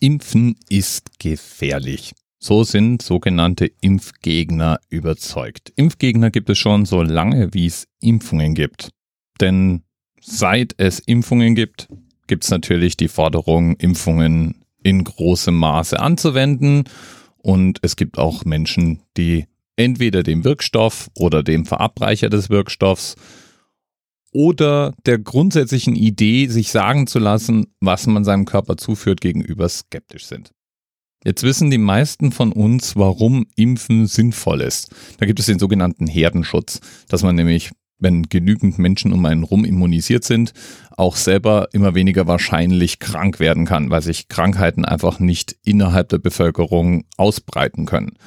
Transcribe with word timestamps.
Impfen 0.00 0.56
ist 0.68 1.18
gefährlich. 1.18 2.14
So 2.38 2.64
sind 2.64 3.02
sogenannte 3.02 3.70
Impfgegner 3.80 4.78
überzeugt. 4.90 5.72
Impfgegner 5.76 6.30
gibt 6.30 6.50
es 6.50 6.58
schon 6.58 6.84
so 6.84 7.02
lange, 7.02 7.54
wie 7.54 7.66
es 7.66 7.88
Impfungen 8.00 8.54
gibt. 8.54 8.90
Denn 9.40 9.82
seit 10.20 10.74
es 10.76 10.98
Impfungen 10.98 11.54
gibt, 11.54 11.88
gibt 12.26 12.44
es 12.44 12.50
natürlich 12.50 12.96
die 12.96 13.08
Forderung, 13.08 13.76
Impfungen 13.76 14.64
in 14.82 15.02
großem 15.02 15.56
Maße 15.56 15.98
anzuwenden. 15.98 16.84
Und 17.38 17.78
es 17.82 17.96
gibt 17.96 18.18
auch 18.18 18.44
Menschen, 18.44 19.02
die 19.16 19.46
entweder 19.76 20.22
dem 20.22 20.44
Wirkstoff 20.44 21.08
oder 21.14 21.42
dem 21.42 21.64
Verabreicher 21.64 22.28
des 22.28 22.50
Wirkstoffs 22.50 23.16
oder 24.36 24.92
der 25.06 25.18
grundsätzlichen 25.18 25.96
Idee, 25.96 26.48
sich 26.48 26.70
sagen 26.70 27.06
zu 27.06 27.18
lassen, 27.18 27.68
was 27.80 28.06
man 28.06 28.22
seinem 28.22 28.44
Körper 28.44 28.76
zuführt, 28.76 29.22
gegenüber 29.22 29.66
skeptisch 29.66 30.26
sind. 30.26 30.50
Jetzt 31.24 31.42
wissen 31.42 31.70
die 31.70 31.78
meisten 31.78 32.32
von 32.32 32.52
uns, 32.52 32.96
warum 32.96 33.46
Impfen 33.56 34.06
sinnvoll 34.06 34.60
ist. 34.60 34.94
Da 35.16 35.24
gibt 35.24 35.40
es 35.40 35.46
den 35.46 35.58
sogenannten 35.58 36.06
Herdenschutz, 36.06 36.80
dass 37.08 37.22
man 37.22 37.34
nämlich, 37.34 37.70
wenn 37.98 38.24
genügend 38.24 38.78
Menschen 38.78 39.14
um 39.14 39.24
einen 39.24 39.42
rum 39.42 39.64
immunisiert 39.64 40.22
sind, 40.22 40.52
auch 40.98 41.16
selber 41.16 41.68
immer 41.72 41.94
weniger 41.94 42.26
wahrscheinlich 42.26 42.98
krank 42.98 43.40
werden 43.40 43.64
kann, 43.64 43.88
weil 43.88 44.02
sich 44.02 44.28
Krankheiten 44.28 44.84
einfach 44.84 45.18
nicht 45.18 45.56
innerhalb 45.64 46.10
der 46.10 46.18
Bevölkerung 46.18 47.06
ausbreiten 47.16 47.86
können. 47.86 48.18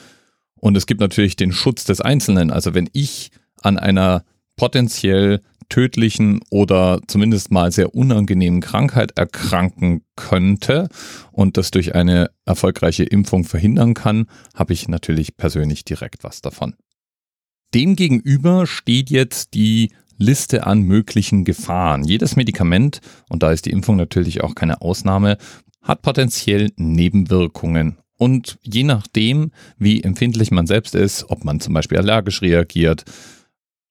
Und 0.55 0.75
es 0.75 0.87
gibt 0.87 1.01
natürlich 1.01 1.35
den 1.35 1.51
Schutz 1.51 1.83
des 1.83 2.01
Einzelnen. 2.01 2.49
Also 2.49 2.73
wenn 2.73 2.89
ich 2.93 3.29
an 3.61 3.77
einer 3.77 4.23
potenziell 4.55 5.41
tödlichen 5.69 6.41
oder 6.49 6.99
zumindest 7.07 7.51
mal 7.51 7.71
sehr 7.71 7.95
unangenehmen 7.95 8.61
Krankheit 8.61 9.17
erkranken 9.17 10.03
könnte 10.15 10.89
und 11.31 11.57
das 11.57 11.71
durch 11.71 11.95
eine 11.95 12.31
erfolgreiche 12.45 13.03
Impfung 13.03 13.43
verhindern 13.43 13.93
kann, 13.93 14.25
habe 14.55 14.73
ich 14.73 14.87
natürlich 14.87 15.37
persönlich 15.37 15.85
direkt 15.85 16.23
was 16.23 16.41
davon. 16.41 16.75
Demgegenüber 17.73 18.65
steht 18.65 19.09
jetzt 19.09 19.53
die 19.53 19.91
Liste 20.17 20.67
an 20.67 20.81
möglichen 20.81 21.45
Gefahren. 21.45 22.03
Jedes 22.03 22.35
Medikament, 22.35 22.99
und 23.29 23.41
da 23.43 23.51
ist 23.51 23.65
die 23.65 23.71
Impfung 23.71 23.95
natürlich 23.95 24.43
auch 24.43 24.55
keine 24.55 24.81
Ausnahme, 24.81 25.37
hat 25.81 26.01
potenziell 26.01 26.71
Nebenwirkungen. 26.75 27.97
Und 28.17 28.57
je 28.61 28.83
nachdem, 28.83 29.51
wie 29.77 30.03
empfindlich 30.03 30.51
man 30.51 30.67
selbst 30.67 30.93
ist, 30.93 31.29
ob 31.29 31.45
man 31.45 31.61
zum 31.61 31.73
Beispiel 31.73 31.97
allergisch 31.97 32.41
reagiert, 32.41 33.05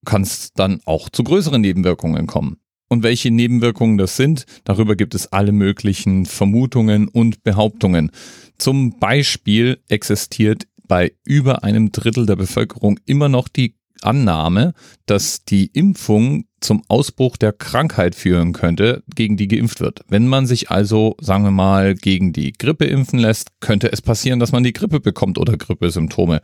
kann 0.05 0.23
es 0.23 0.53
dann 0.55 0.81
auch 0.85 1.09
zu 1.09 1.25
größeren 1.25 1.61
Nebenwirkungen 1.61 2.27
kommen. 2.27 2.59
Und 2.89 3.03
welche 3.03 3.31
Nebenwirkungen 3.31 3.99
das 3.99 4.17
sind, 4.17 4.47
darüber 4.65 4.97
gibt 4.97 5.15
es 5.15 5.31
alle 5.33 5.53
möglichen 5.53 6.25
Vermutungen 6.25 7.09
und 7.09 7.43
Behauptungen. 7.45 8.11
Zum 8.57 8.99
Beispiel 8.99 9.79
existiert 9.89 10.67
bei 10.87 11.13
über 11.25 11.65
einem 11.65 11.93
Drittel 11.93 12.25
der 12.25 12.37
Bevölkerung 12.37 12.99
immer 13.05 13.29
noch 13.29 13.49
die 13.49 13.75
Annahme, 14.01 14.73
dass 15.07 15.45
die 15.45 15.67
Impfung 15.67 16.45
zum 16.61 16.83
Ausbruch 16.89 17.37
der 17.37 17.53
Krankheit 17.53 18.15
führen 18.15 18.53
könnte, 18.53 19.03
gegen 19.15 19.37
die 19.37 19.49
geimpft 19.49 19.81
wird. 19.81 20.01
Wenn 20.09 20.27
man 20.27 20.47
sich 20.47 20.71
also, 20.71 21.17
sagen 21.21 21.45
wir 21.45 21.51
mal, 21.51 21.95
gegen 21.95 22.33
die 22.33 22.53
Grippe 22.53 22.85
impfen 22.85 23.19
lässt, 23.19 23.61
könnte 23.61 23.93
es 23.93 24.03
passieren, 24.03 24.39
dass 24.39 24.53
man 24.53 24.65
die 24.65 24.73
Grippe 24.73 25.01
bekommt 25.01 25.39
oder 25.39 25.57
Grippesymptome. 25.57 26.41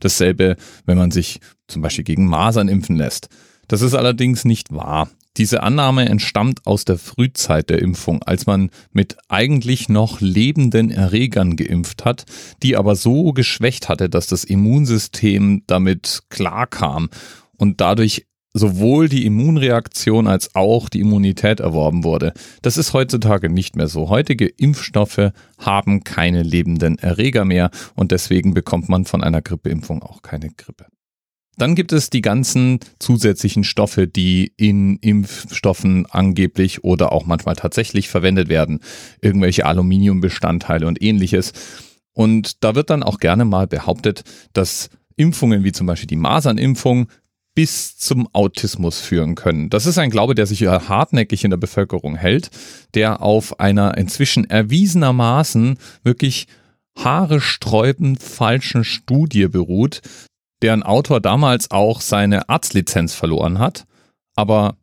Dasselbe, 0.00 0.56
wenn 0.86 0.98
man 0.98 1.10
sich 1.10 1.40
zum 1.68 1.82
Beispiel 1.82 2.04
gegen 2.04 2.26
Masern 2.26 2.68
impfen 2.68 2.96
lässt. 2.96 3.28
Das 3.68 3.82
ist 3.82 3.94
allerdings 3.94 4.44
nicht 4.44 4.72
wahr. 4.72 5.08
Diese 5.36 5.64
Annahme 5.64 6.08
entstammt 6.08 6.64
aus 6.64 6.84
der 6.84 6.96
Frühzeit 6.96 7.68
der 7.68 7.82
Impfung, 7.82 8.22
als 8.22 8.46
man 8.46 8.70
mit 8.92 9.16
eigentlich 9.28 9.88
noch 9.88 10.20
lebenden 10.20 10.92
Erregern 10.92 11.56
geimpft 11.56 12.04
hat, 12.04 12.24
die 12.62 12.76
aber 12.76 12.94
so 12.94 13.32
geschwächt 13.32 13.88
hatte, 13.88 14.08
dass 14.08 14.28
das 14.28 14.44
Immunsystem 14.44 15.64
damit 15.66 16.22
klarkam 16.30 17.08
und 17.56 17.80
dadurch 17.80 18.26
sowohl 18.54 19.08
die 19.08 19.26
Immunreaktion 19.26 20.28
als 20.28 20.54
auch 20.54 20.88
die 20.88 21.00
Immunität 21.00 21.58
erworben 21.60 22.04
wurde. 22.04 22.32
Das 22.62 22.76
ist 22.76 22.92
heutzutage 22.92 23.50
nicht 23.50 23.74
mehr 23.74 23.88
so. 23.88 24.08
Heutige 24.08 24.46
Impfstoffe 24.46 25.32
haben 25.58 26.04
keine 26.04 26.42
lebenden 26.42 26.96
Erreger 26.98 27.44
mehr 27.44 27.70
und 27.96 28.12
deswegen 28.12 28.54
bekommt 28.54 28.88
man 28.88 29.04
von 29.04 29.22
einer 29.24 29.42
Grippeimpfung 29.42 30.02
auch 30.02 30.22
keine 30.22 30.50
Grippe. 30.50 30.86
Dann 31.56 31.74
gibt 31.74 31.92
es 31.92 32.10
die 32.10 32.22
ganzen 32.22 32.80
zusätzlichen 32.98 33.64
Stoffe, 33.64 34.08
die 34.08 34.52
in 34.56 34.96
Impfstoffen 34.96 36.06
angeblich 36.06 36.82
oder 36.82 37.12
auch 37.12 37.26
manchmal 37.26 37.54
tatsächlich 37.54 38.08
verwendet 38.08 38.48
werden. 38.48 38.80
Irgendwelche 39.20 39.66
Aluminiumbestandteile 39.66 40.86
und 40.86 41.00
ähnliches. 41.02 41.52
Und 42.12 42.64
da 42.64 42.74
wird 42.74 42.90
dann 42.90 43.02
auch 43.02 43.18
gerne 43.18 43.44
mal 43.44 43.66
behauptet, 43.66 44.24
dass 44.52 44.90
Impfungen 45.16 45.62
wie 45.62 45.72
zum 45.72 45.86
Beispiel 45.86 46.08
die 46.08 46.16
Masernimpfung 46.16 47.08
bis 47.54 47.96
zum 47.96 48.28
Autismus 48.32 49.00
führen 49.00 49.34
können. 49.36 49.70
Das 49.70 49.86
ist 49.86 49.98
ein 49.98 50.10
Glaube, 50.10 50.34
der 50.34 50.46
sich 50.46 50.62
hartnäckig 50.66 51.44
in 51.44 51.50
der 51.50 51.56
Bevölkerung 51.56 52.16
hält, 52.16 52.50
der 52.94 53.22
auf 53.22 53.60
einer 53.60 53.96
inzwischen 53.96 54.48
erwiesenermaßen 54.48 55.78
wirklich 56.02 56.46
Haare 56.98 57.40
sträubend 57.40 58.22
falschen 58.22 58.84
Studie 58.84 59.48
beruht, 59.48 60.00
deren 60.62 60.82
Autor 60.82 61.20
damals 61.20 61.70
auch 61.70 62.00
seine 62.00 62.48
Arztlizenz 62.48 63.14
verloren 63.14 63.58
hat, 63.58 63.86
aber 64.34 64.76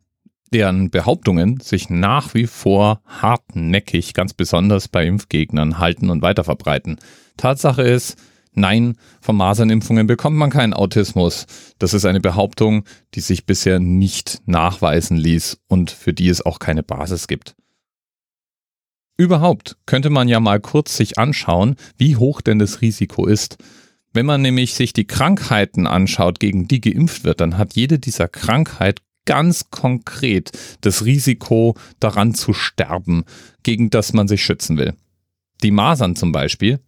deren 0.52 0.90
Behauptungen 0.90 1.60
sich 1.60 1.88
nach 1.88 2.34
wie 2.34 2.46
vor 2.46 3.00
hartnäckig, 3.06 4.12
ganz 4.12 4.34
besonders 4.34 4.88
bei 4.88 5.06
Impfgegnern, 5.06 5.78
halten 5.78 6.10
und 6.10 6.22
weiterverbreiten. 6.22 6.98
Tatsache 7.36 7.82
ist, 7.82 8.16
Nein, 8.54 8.98
von 9.22 9.36
Masernimpfungen 9.36 10.06
bekommt 10.06 10.36
man 10.36 10.50
keinen 10.50 10.74
Autismus. 10.74 11.46
Das 11.78 11.94
ist 11.94 12.04
eine 12.04 12.20
Behauptung, 12.20 12.84
die 13.14 13.20
sich 13.20 13.46
bisher 13.46 13.78
nicht 13.78 14.42
nachweisen 14.44 15.16
ließ 15.16 15.58
und 15.68 15.90
für 15.90 16.12
die 16.12 16.28
es 16.28 16.44
auch 16.44 16.58
keine 16.58 16.82
Basis 16.82 17.28
gibt. 17.28 17.54
Überhaupt 19.16 19.76
könnte 19.86 20.10
man 20.10 20.28
ja 20.28 20.40
mal 20.40 20.60
kurz 20.60 20.96
sich 20.96 21.18
anschauen, 21.18 21.76
wie 21.96 22.16
hoch 22.16 22.40
denn 22.40 22.58
das 22.58 22.82
Risiko 22.82 23.26
ist. 23.26 23.56
Wenn 24.12 24.26
man 24.26 24.42
nämlich 24.42 24.74
sich 24.74 24.92
die 24.92 25.06
Krankheiten 25.06 25.86
anschaut, 25.86 26.38
gegen 26.38 26.68
die 26.68 26.80
geimpft 26.80 27.24
wird, 27.24 27.40
dann 27.40 27.56
hat 27.56 27.74
jede 27.74 27.98
dieser 27.98 28.28
Krankheit 28.28 29.00
ganz 29.24 29.70
konkret 29.70 30.50
das 30.82 31.04
Risiko 31.04 31.76
daran 32.00 32.34
zu 32.34 32.52
sterben, 32.52 33.24
gegen 33.62 33.88
das 33.88 34.12
man 34.12 34.28
sich 34.28 34.42
schützen 34.42 34.76
will. 34.76 34.94
Die 35.62 35.70
Masern 35.70 36.16
zum 36.16 36.32
Beispiel 36.32 36.80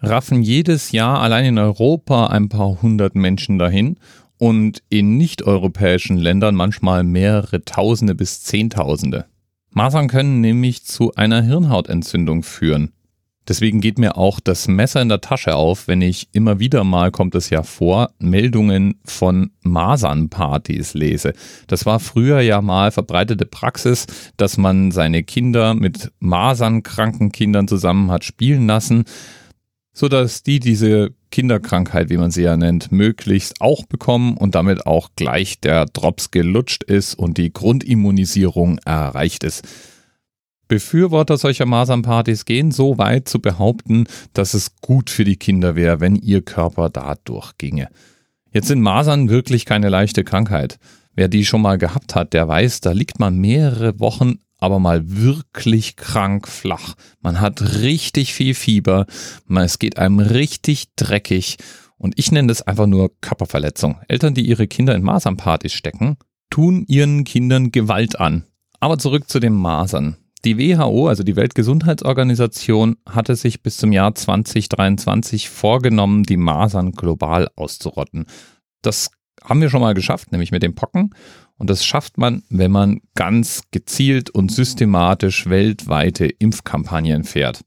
raffen 0.00 0.42
jedes 0.42 0.92
Jahr 0.92 1.20
allein 1.20 1.44
in 1.44 1.58
Europa 1.58 2.28
ein 2.28 2.48
paar 2.48 2.82
hundert 2.82 3.14
Menschen 3.14 3.58
dahin 3.58 3.96
und 4.38 4.82
in 4.88 5.16
nicht-europäischen 5.16 6.16
Ländern 6.16 6.54
manchmal 6.54 7.02
mehrere 7.02 7.64
Tausende 7.64 8.14
bis 8.14 8.42
Zehntausende. 8.42 9.26
Masern 9.70 10.08
können 10.08 10.40
nämlich 10.40 10.84
zu 10.84 11.14
einer 11.14 11.42
Hirnhautentzündung 11.42 12.42
führen. 12.42 12.92
Deswegen 13.48 13.80
geht 13.80 13.98
mir 13.98 14.18
auch 14.18 14.40
das 14.40 14.68
Messer 14.68 15.00
in 15.00 15.08
der 15.08 15.22
Tasche 15.22 15.56
auf, 15.56 15.88
wenn 15.88 16.02
ich 16.02 16.28
immer 16.32 16.58
wieder 16.58 16.84
mal, 16.84 17.10
kommt 17.10 17.34
es 17.34 17.48
ja 17.48 17.62
vor, 17.62 18.10
Meldungen 18.18 19.00
von 19.04 19.52
Masernpartys 19.62 20.92
lese. 20.92 21.32
Das 21.66 21.86
war 21.86 21.98
früher 21.98 22.40
ja 22.40 22.60
mal 22.60 22.90
verbreitete 22.90 23.46
Praxis, 23.46 24.06
dass 24.36 24.58
man 24.58 24.90
seine 24.90 25.22
Kinder 25.22 25.72
mit 25.72 26.12
masernkranken 26.18 27.32
Kindern 27.32 27.68
zusammen 27.68 28.10
hat 28.10 28.24
spielen 28.24 28.66
lassen 28.66 29.04
so 29.98 30.06
dass 30.06 30.44
die 30.44 30.60
diese 30.60 31.12
Kinderkrankheit, 31.32 32.08
wie 32.08 32.18
man 32.18 32.30
sie 32.30 32.42
ja 32.42 32.56
nennt, 32.56 32.92
möglichst 32.92 33.60
auch 33.60 33.84
bekommen 33.84 34.36
und 34.36 34.54
damit 34.54 34.86
auch 34.86 35.10
gleich 35.16 35.58
der 35.58 35.86
Drops 35.86 36.30
gelutscht 36.30 36.84
ist 36.84 37.14
und 37.14 37.36
die 37.36 37.52
Grundimmunisierung 37.52 38.78
erreicht 38.84 39.42
ist. 39.42 39.66
Befürworter 40.68 41.36
solcher 41.36 41.66
Masernpartys 41.66 42.44
gehen 42.44 42.70
so 42.70 42.96
weit 42.96 43.28
zu 43.28 43.40
behaupten, 43.40 44.04
dass 44.34 44.54
es 44.54 44.76
gut 44.76 45.10
für 45.10 45.24
die 45.24 45.36
Kinder 45.36 45.74
wäre, 45.74 45.98
wenn 45.98 46.14
ihr 46.14 46.42
Körper 46.42 46.90
da 46.90 47.16
durchginge. 47.24 47.88
Jetzt 48.52 48.68
sind 48.68 48.80
Masern 48.80 49.28
wirklich 49.28 49.64
keine 49.64 49.88
leichte 49.88 50.22
Krankheit. 50.22 50.78
Wer 51.16 51.26
die 51.26 51.44
schon 51.44 51.62
mal 51.62 51.76
gehabt 51.76 52.14
hat, 52.14 52.34
der 52.34 52.46
weiß, 52.46 52.82
da 52.82 52.92
liegt 52.92 53.18
man 53.18 53.36
mehrere 53.38 53.98
Wochen 53.98 54.38
aber 54.58 54.78
mal 54.78 55.02
wirklich 55.04 55.96
krank 55.96 56.48
flach. 56.48 56.94
Man 57.20 57.40
hat 57.40 57.80
richtig 57.80 58.34
viel 58.34 58.54
Fieber, 58.54 59.06
es 59.48 59.78
geht 59.78 59.98
einem 59.98 60.18
richtig 60.18 60.94
dreckig 60.96 61.56
und 61.96 62.18
ich 62.18 62.30
nenne 62.30 62.48
das 62.48 62.62
einfach 62.62 62.86
nur 62.86 63.10
Körperverletzung. 63.20 63.98
Eltern, 64.08 64.34
die 64.34 64.46
ihre 64.46 64.66
Kinder 64.66 64.94
in 64.94 65.02
Masernpartys 65.02 65.72
stecken, 65.72 66.16
tun 66.50 66.84
ihren 66.86 67.24
Kindern 67.24 67.72
Gewalt 67.72 68.18
an. 68.18 68.44
Aber 68.80 68.98
zurück 68.98 69.28
zu 69.28 69.40
den 69.40 69.54
Masern. 69.54 70.16
Die 70.44 70.56
WHO, 70.56 71.08
also 71.08 71.24
die 71.24 71.34
Weltgesundheitsorganisation, 71.34 72.96
hatte 73.08 73.34
sich 73.34 73.62
bis 73.62 73.76
zum 73.76 73.90
Jahr 73.90 74.14
2023 74.14 75.48
vorgenommen, 75.48 76.22
die 76.22 76.36
Masern 76.36 76.92
global 76.92 77.48
auszurotten. 77.56 78.26
Das 78.82 79.10
haben 79.42 79.60
wir 79.60 79.68
schon 79.68 79.80
mal 79.80 79.94
geschafft, 79.94 80.30
nämlich 80.30 80.52
mit 80.52 80.62
den 80.62 80.76
Pocken. 80.76 81.10
Und 81.58 81.68
das 81.68 81.84
schafft 81.84 82.18
man, 82.18 82.42
wenn 82.48 82.70
man 82.70 83.00
ganz 83.14 83.62
gezielt 83.70 84.30
und 84.30 84.50
systematisch 84.50 85.48
weltweite 85.48 86.26
Impfkampagnen 86.26 87.24
fährt. 87.24 87.62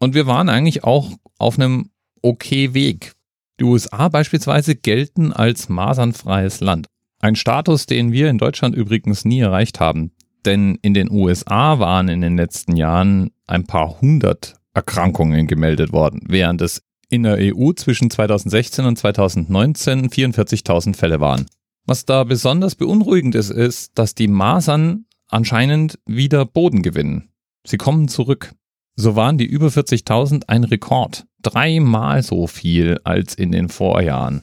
Und 0.00 0.14
wir 0.14 0.26
waren 0.26 0.48
eigentlich 0.48 0.84
auch 0.84 1.12
auf 1.38 1.58
einem 1.58 1.90
okay 2.22 2.74
Weg. 2.74 3.12
Die 3.60 3.64
USA 3.64 4.08
beispielsweise 4.08 4.74
gelten 4.74 5.32
als 5.32 5.68
masernfreies 5.68 6.60
Land. 6.60 6.86
Ein 7.20 7.36
Status, 7.36 7.86
den 7.86 8.12
wir 8.12 8.28
in 8.28 8.38
Deutschland 8.38 8.74
übrigens 8.74 9.24
nie 9.24 9.40
erreicht 9.40 9.80
haben. 9.80 10.12
Denn 10.44 10.78
in 10.82 10.92
den 10.92 11.10
USA 11.10 11.78
waren 11.78 12.08
in 12.08 12.20
den 12.20 12.36
letzten 12.36 12.76
Jahren 12.76 13.30
ein 13.46 13.64
paar 13.64 14.00
hundert 14.00 14.56
Erkrankungen 14.74 15.46
gemeldet 15.46 15.92
worden, 15.92 16.20
während 16.26 16.60
es 16.60 16.82
in 17.08 17.22
der 17.22 17.38
EU 17.38 17.72
zwischen 17.72 18.10
2016 18.10 18.84
und 18.84 18.98
2019 18.98 20.10
44.000 20.10 20.96
Fälle 20.96 21.20
waren. 21.20 21.46
Was 21.86 22.06
da 22.06 22.24
besonders 22.24 22.76
beunruhigend 22.76 23.34
ist, 23.34 23.50
ist, 23.50 23.98
dass 23.98 24.14
die 24.14 24.28
Masern 24.28 25.04
anscheinend 25.28 25.98
wieder 26.06 26.46
Boden 26.46 26.82
gewinnen. 26.82 27.28
Sie 27.66 27.76
kommen 27.76 28.08
zurück. 28.08 28.54
So 28.96 29.16
waren 29.16 29.36
die 29.36 29.44
über 29.44 29.66
40.000 29.68 30.44
ein 30.46 30.64
Rekord. 30.64 31.26
Dreimal 31.42 32.22
so 32.22 32.46
viel 32.46 33.00
als 33.04 33.34
in 33.34 33.52
den 33.52 33.68
Vorjahren. 33.68 34.42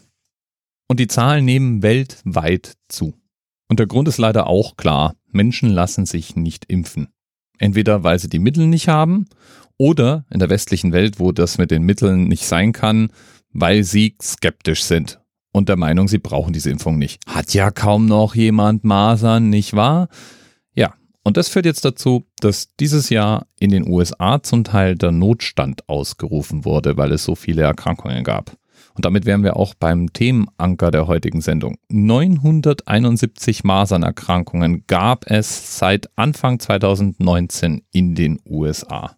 Und 0.88 1.00
die 1.00 1.08
Zahlen 1.08 1.46
nehmen 1.46 1.82
weltweit 1.82 2.76
zu. 2.90 3.16
Und 3.70 3.80
der 3.80 3.88
Grund 3.88 4.08
ist 4.08 4.18
leider 4.18 4.48
auch 4.48 4.76
klar. 4.76 5.16
Menschen 5.32 5.70
lassen 5.70 6.06
sich 6.06 6.36
nicht 6.36 6.66
impfen. 6.66 7.08
Entweder 7.58 8.04
weil 8.04 8.20
sie 8.20 8.30
die 8.30 8.40
Mittel 8.40 8.68
nicht 8.68 8.88
haben 8.88 9.28
oder 9.78 10.26
in 10.30 10.40
der 10.40 10.50
westlichen 10.50 10.92
Welt, 10.92 11.20
wo 11.20 11.32
das 11.32 11.58
mit 11.58 11.72
den 11.72 11.84
Mitteln 11.84 12.28
nicht 12.28 12.46
sein 12.46 12.74
kann, 12.74 13.12
weil 13.52 13.84
sie 13.84 14.16
skeptisch 14.22 14.84
sind 14.84 15.21
und 15.52 15.70
der 15.70 15.78
Meinung, 15.78 16.08
sie 16.08 16.20
brauchen 16.20 16.54
diese 16.54 16.70
Impfung 16.70 16.98
nicht. 16.98 17.22
Hat 17.28 17.54
ja 17.54 17.72
kaum 17.72 18.06
noch 18.06 18.36
jemand 18.36 18.84
Masern, 18.84 19.50
nicht 19.50 19.76
wahr? 19.76 20.08
Ja, 20.74 20.94
und 21.24 21.38
das 21.38 21.50
führt 21.50 21.66
jetzt 21.66 21.86
dazu, 21.86 22.26
dass 22.40 22.76
dieses 22.80 23.10
Jahr 23.10 23.48
in 23.60 23.72
den 23.72 23.88
USA 23.88 24.42
zum 24.42 24.64
Teil 24.64 24.96
der 24.96 25.12
Notstand 25.12 25.88
ausgerufen 25.90 26.66
wurde, 26.66 26.98
weil 26.98 27.12
es 27.12 27.24
so 27.24 27.36
viele 27.36 27.64
Erkrankungen 27.64 28.24
gab. 28.24 28.58
Und 28.94 29.06
damit 29.06 29.26
wären 29.26 29.44
wir 29.44 29.56
auch 29.56 29.74
beim 29.74 30.12
Themenanker 30.12 30.92
der 30.92 31.08
heutigen 31.08 31.42
Sendung. 31.42 31.78
971 31.90 33.64
Masernerkrankungen 33.64 34.84
gab 34.88 35.30
es 35.30 35.78
seit 35.78 36.10
Anfang 36.18 36.60
2019 36.60 37.84
in 37.92 38.16
den 38.16 38.40
USA. 38.46 39.16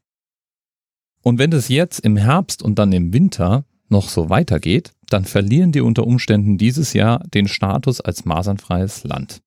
Und 1.22 1.40
wenn 1.40 1.52
es 1.54 1.70
jetzt 1.70 2.00
im 2.00 2.18
Herbst 2.18 2.62
und 2.62 2.78
dann 2.78 2.92
im 2.92 3.14
Winter 3.14 3.66
noch 3.94 4.10
so 4.10 4.30
weitergeht, 4.30 4.92
dann 5.08 5.24
verlieren 5.24 5.72
die 5.72 5.80
unter 5.80 6.06
Umständen 6.06 6.58
dieses 6.58 6.92
Jahr 6.92 7.20
den 7.34 7.48
Status 7.48 8.02
als 8.02 8.26
masernfreies 8.26 9.06
Land. 9.06 9.42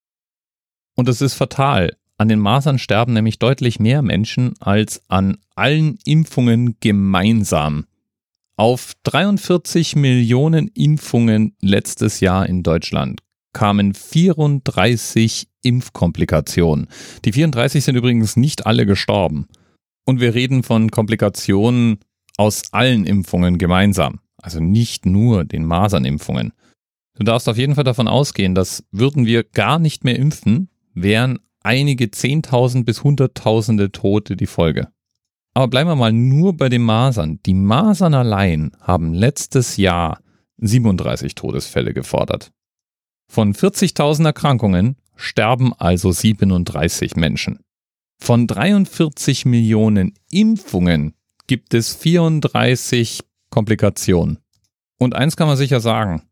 Und 0.95 1.11
es 1.11 1.21
ist 1.21 1.35
fatal. 1.35 1.95
An 2.17 2.29
den 2.29 2.39
Masern 2.39 2.79
sterben 2.79 3.13
nämlich 3.13 3.39
deutlich 3.39 3.79
mehr 3.79 4.01
Menschen 4.01 4.55
als 4.59 5.03
an 5.09 5.37
allen 5.55 5.99
Impfungen 6.07 6.77
gemeinsam. 6.81 7.85
Auf 8.57 8.95
43 9.03 9.97
Millionen 9.97 10.69
Impfungen 10.69 11.55
letztes 11.61 12.21
Jahr 12.21 12.49
in 12.49 12.63
Deutschland 12.63 13.21
kamen 13.53 13.93
34 13.93 15.49
Impfkomplikationen. 15.63 16.89
Die 17.25 17.33
34 17.33 17.85
sind 17.85 17.97
übrigens 17.97 18.37
nicht 18.37 18.67
alle 18.67 18.87
gestorben. 18.87 19.47
Und 20.07 20.21
wir 20.21 20.35
reden 20.35 20.63
von 20.63 20.91
Komplikationen 20.91 21.99
aus 22.39 22.73
allen 22.73 23.05
Impfungen 23.05 23.59
gemeinsam. 23.59 24.21
Also 24.47 24.61
nicht 24.61 25.07
nur 25.07 25.45
den 25.45 25.65
Masernimpfungen. 25.65 26.53
Du 27.19 27.25
darfst 27.25 27.49
auf 27.49 27.57
jeden 27.57 27.75
Fall 27.75 27.83
davon 27.83 28.07
ausgehen, 28.07 28.55
dass 28.55 28.85
würden 28.93 29.27
wir 29.27 29.43
gar 29.43 29.81
nicht 29.81 30.05
mehr 30.05 30.15
impfen, 30.15 30.71
wären 30.95 31.41
einige 31.65 32.13
Zehntausend 32.13 32.87
bis 32.87 33.03
Hunderttausende 33.03 33.91
Tote 33.91 34.37
die 34.37 34.47
Folge. 34.47 34.87
Aber 35.53 35.67
bleiben 35.67 35.91
wir 35.91 35.97
mal 35.97 36.13
nur 36.13 36.57
bei 36.57 36.69
den 36.69 36.83
Masern. 36.83 37.41
Die 37.45 37.55
Masern 37.55 38.15
allein 38.15 38.71
haben 38.79 39.15
letztes 39.15 39.79
Jahr 39.79 40.21
37 40.59 41.35
Todesfälle 41.35 41.93
gefordert. 41.93 42.53
Von 43.29 43.53
40.000 43.53 44.27
Erkrankungen 44.27 44.95
sterben 45.17 45.73
also 45.73 46.13
37 46.13 47.17
Menschen. 47.17 47.59
Von 48.21 48.47
43 48.47 49.45
Millionen 49.45 50.15
Impfungen 50.31 51.15
gibt 51.49 51.75
es 51.75 51.97
34 51.97 53.25
Komplikationen. 53.57 54.41
Und 54.99 55.15
eins 55.15 55.35
kann 55.35 55.49
man 55.49 55.57
sicher 55.57 55.81
sagen. 55.81 56.25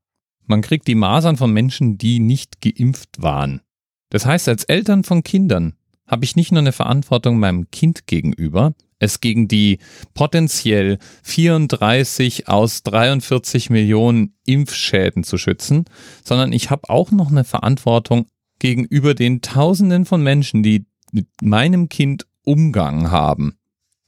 Man 0.44 0.60
kriegt 0.60 0.86
die 0.86 0.94
Masern 0.94 1.38
von 1.38 1.54
Menschen, 1.54 1.96
die 1.96 2.20
nicht 2.20 2.60
geimpft 2.60 3.22
waren. 3.22 3.62
Das 4.10 4.26
heißt, 4.26 4.46
als 4.46 4.64
Eltern 4.64 5.04
von 5.04 5.22
Kindern 5.22 5.72
habe 6.06 6.26
ich 6.26 6.36
nicht 6.36 6.52
nur 6.52 6.60
eine 6.60 6.72
Verantwortung 6.72 7.38
meinem 7.38 7.70
Kind 7.70 8.06
gegenüber, 8.06 8.74
es 8.98 9.20
gegen 9.20 9.48
die 9.48 9.78
potenziell 10.12 10.98
34 11.22 12.46
aus 12.46 12.82
43 12.82 13.70
Millionen 13.70 14.36
Impfschäden 14.44 15.24
zu 15.24 15.38
schützen, 15.38 15.86
sondern 16.24 16.52
ich 16.52 16.68
habe 16.68 16.90
auch 16.90 17.10
noch 17.10 17.30
eine 17.30 17.44
Verantwortung 17.44 18.26
gegenüber 18.58 19.14
den 19.14 19.40
Tausenden 19.40 20.04
von 20.04 20.22
Menschen, 20.22 20.62
die 20.62 20.84
mit 21.10 21.28
meinem 21.40 21.88
Kind 21.88 22.26
Umgang 22.42 23.10
haben. 23.10 23.56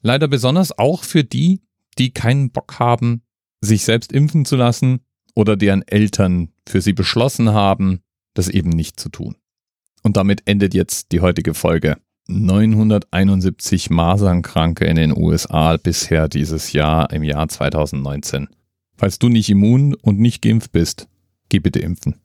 Leider 0.02 0.28
besonders 0.28 0.78
auch 0.78 1.02
für 1.02 1.24
die, 1.24 1.62
die 1.98 2.12
keinen 2.12 2.50
Bock 2.50 2.78
haben, 2.78 3.22
sich 3.60 3.84
selbst 3.84 4.12
impfen 4.12 4.44
zu 4.44 4.56
lassen 4.56 5.00
oder 5.34 5.56
deren 5.56 5.82
Eltern 5.82 6.50
für 6.66 6.80
sie 6.80 6.92
beschlossen 6.92 7.52
haben, 7.52 8.00
das 8.34 8.48
eben 8.48 8.70
nicht 8.70 8.98
zu 9.00 9.08
tun. 9.08 9.36
Und 10.02 10.16
damit 10.16 10.42
endet 10.46 10.74
jetzt 10.74 11.12
die 11.12 11.20
heutige 11.20 11.54
Folge. 11.54 11.96
971 12.28 13.90
Masernkranke 13.90 14.84
in 14.84 14.96
den 14.96 15.16
USA 15.16 15.76
bisher 15.76 16.28
dieses 16.28 16.72
Jahr 16.72 17.12
im 17.12 17.22
Jahr 17.22 17.48
2019. 17.48 18.48
Falls 18.96 19.18
du 19.18 19.28
nicht 19.28 19.48
immun 19.48 19.94
und 19.94 20.18
nicht 20.18 20.42
geimpft 20.42 20.72
bist, 20.72 21.08
geh 21.48 21.60
bitte 21.60 21.80
impfen. 21.80 22.16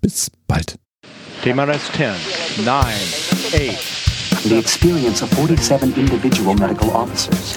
Bis 0.00 0.30
bald. 0.46 0.78
TMRS 1.42 1.92
10, 1.92 2.64
9, 2.64 2.84
8. 3.54 4.44
The 4.44 4.58
experience 4.58 5.22
of 5.22 5.30
47 5.30 5.96
individual 5.98 6.54
medical 6.54 6.90
officers. 6.90 7.56